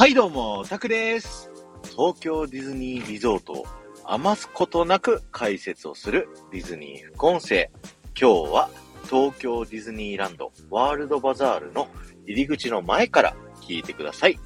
[0.00, 1.50] はいどうも、タクです。
[1.82, 3.66] 東京ディズニーリゾートを
[4.04, 7.70] 余すことなく解説をするディズニー副音声。
[8.18, 8.70] 今日は
[9.10, 11.86] 東京ディズニーランドワールドバザールの
[12.24, 14.40] 入り口の前から聞いてください。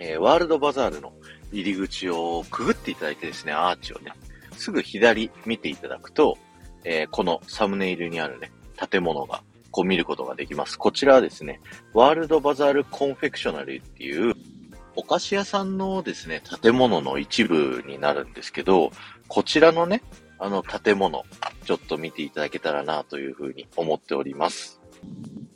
[0.00, 1.14] えーワールドバザールの
[1.50, 4.12] 入り口をくぐっていただいてですね、アーチをね、
[4.52, 6.36] すぐ左見ていただくと、
[6.84, 8.52] えーこのサムネイルにあるね、
[8.90, 10.78] 建物がこう見ることができます。
[10.78, 11.62] こちらはですね、
[11.94, 14.34] ワールドバザールコンフェクショナルっていう
[14.98, 18.90] お菓子屋さんのですね、建物の一部になるんですけど、
[19.28, 20.02] こちらのね、
[20.40, 21.22] あの建物、
[21.64, 24.80] ちょっと見ていただけたらなというふうに思っております。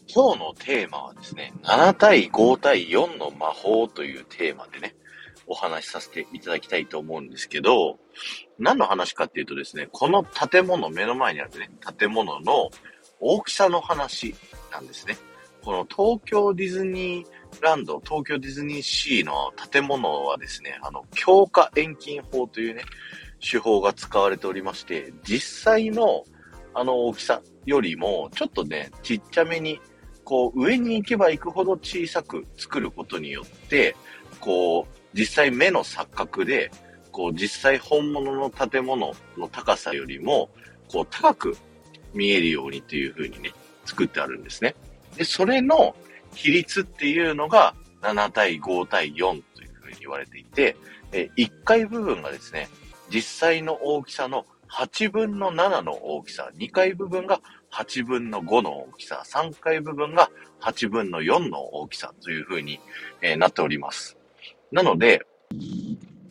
[0.07, 4.95] 今日のテーマはですね、7対5対4の魔法というテーマでね、
[5.49, 7.99] お話しさせていただきたいと思うんですけど、
[8.61, 12.71] 何の話かっていうとですね、この建物、目の前にあるね、建物の
[13.19, 14.37] 大きさの話
[14.71, 15.17] なんですね。
[15.65, 22.83] この東京ディズニーランド、東京ディズニーシーの建物はですね、あの、強化遠近法というね、
[23.39, 26.25] 手法が使われておりまして、実際の
[26.75, 29.81] あの大きさよりも、ちょっとね、ちっちゃめに、
[30.25, 33.95] こう、上に行けば行くほど小さく作ることによって、
[34.41, 36.71] こう、実際目の錯覚で、
[37.13, 40.49] こう、実際本物の建物の高さよりも、
[40.91, 41.57] こう、高く
[42.15, 43.53] 見えるようにという風にね、
[43.85, 44.75] 作ってあるんですね。
[45.17, 45.95] で、それの
[46.35, 49.17] 比率っていうのが7対5対4
[49.55, 50.77] というふうに言われていて、
[51.13, 52.69] え1階部分がですね、
[53.11, 57.41] 実際の大きさの8分の7の大きさ、2階部分が
[57.71, 62.81] 8分の5の大きさ、3階部分が8分の4の大きさというふうに、
[63.21, 64.17] えなっております。
[64.71, 65.27] なので、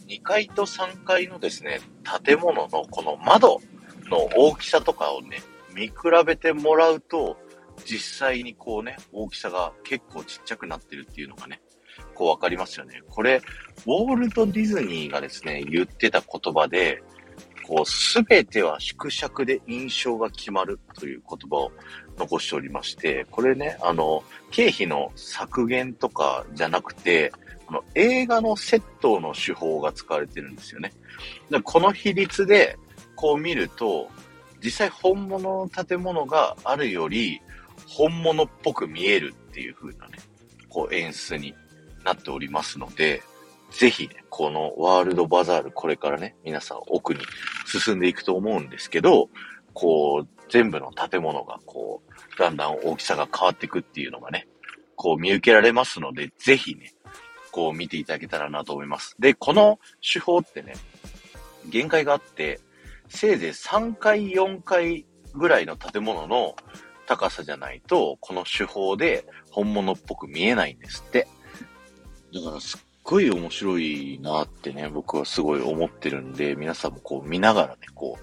[0.07, 1.81] 2階と3階のですね、
[2.25, 3.61] 建物のこの窓
[4.09, 5.41] の大きさとかをね、
[5.75, 5.93] 見比
[6.25, 7.37] べてもらうと、
[7.85, 11.61] 実際にこうね、大きさが結構ちっちゃくなってるっていうのがね、
[12.15, 13.01] こうわかりますよね。
[13.09, 13.41] これ、
[13.85, 17.02] ウォールト・ディズニーがですね、言ってた言葉で、
[17.67, 21.71] こう、すべては縮尺で印象が決まるという言葉を
[22.17, 27.31] 残しておりまして、これね、あの、経費の削減とかじゃなくて、
[27.67, 30.91] あの映画のセットの手法が使われてるんですよね。
[31.49, 32.77] でこの比率で、
[33.15, 34.09] こう見ると、
[34.64, 37.41] 実際本物の建物があるより、
[37.87, 40.17] 本物っぽく見えるっていう風なね、
[40.69, 41.55] こう演出に
[42.03, 43.21] なっておりますので、
[43.71, 47.21] ぜひね、このワールドバザール、これからね、皆さん奥に
[47.65, 49.30] 進んでいくと思うんですけど、
[49.73, 54.47] こう、全部の建物がこう、だんだん大きさが変わっていくっていうのがね、
[54.95, 56.93] こう見受けられますので、ぜひね、
[57.52, 59.15] こう見ていただけたらなと思います。
[59.20, 60.73] で、この手法ってね、
[61.70, 62.59] 限界があって、
[63.08, 66.55] せいぜい3階、4階ぐらいの建物の
[67.11, 71.27] 高さじゃないと、この手法で本物っぽく見えないんですって。
[72.33, 78.17] だからすっごい面白いなってね、僕はすごい思ってるんで、皆さんもこう見ながらね、こ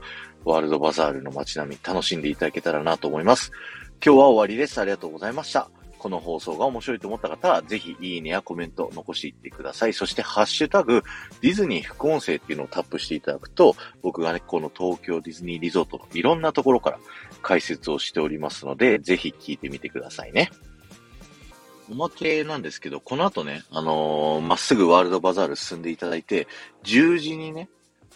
[0.44, 3.52] う、ワールドバザールの街並み楽しんでいただけたらなと思います。
[4.04, 4.80] 今日は終わりです。
[4.80, 5.68] ありがとうございました。
[5.98, 9.92] この放送が面白いと思った方は、ぜひいいねやコメント残していってください。
[9.92, 11.02] そして、ハッシュタグ、
[11.40, 16.98] ディズニー副音声っていうのをタップしていただくと、僕がね、この東京ディズニーリゾートのいろんなところから
[17.42, 20.50] 解説をしておりますので、ぜひ聞いてみてくださいね。
[21.90, 26.46] おまけなんですけど、この後ね、あのーまっすぐワールドバザール進んでいただいて、
[26.82, 27.68] 十字にね、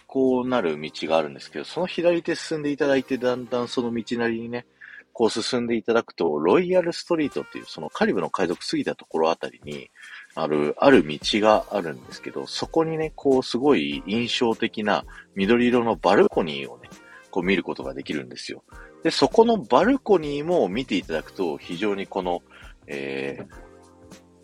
[0.06, 4.66] こうなる道があるんですけど、その左手進んでいただいて、だんだんその道なりにね、
[5.12, 9.90] こう進んでいただくと、ロイヤルストリートっていう、そのカリブの海賊過ぎたところあたりに、
[10.34, 16.88] ある、ある道があるんですけど、そこにね、こうすごい印象的な緑色のバルコニーをね、
[17.30, 18.62] こう見ることができるんですよ。
[19.02, 22.42] で、そこのバルコニーも見ていただくと、非常にこの、
[22.86, 23.71] えー、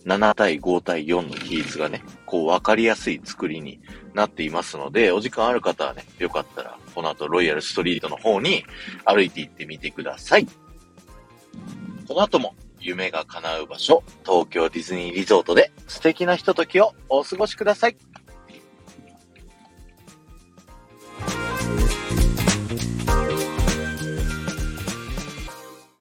[0.08, 3.78] 7対5対4の比率がね、こう分かりやすい作りに
[4.14, 8.64] なっていますので、お時間ある方はね、よかったら、この後ロイヤルストリートの方に
[9.04, 10.46] 歩いて行ってみてください。
[12.06, 17.96] この後も夢が叶う場所、東京ディズニーリゾートで素敵なひとときをお過ごしください。